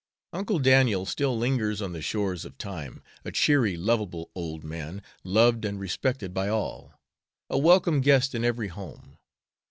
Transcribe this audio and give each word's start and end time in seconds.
Uncle 0.33 0.57
Daniel 0.57 1.05
still 1.05 1.37
lingers 1.37 1.79
on 1.79 1.91
the 1.93 2.01
shores 2.01 2.43
of 2.43 2.57
time, 2.57 3.03
a 3.23 3.31
cheery, 3.31 3.77
lovable 3.77 4.31
old 4.33 4.63
man, 4.63 5.03
loved 5.23 5.63
and 5.63 5.79
respected 5.79 6.33
by 6.33 6.47
all; 6.49 6.99
a 7.51 7.57
welcome 7.59 8.01
guest 8.01 8.33
in 8.33 8.43
every 8.43 8.69
home. 8.69 9.19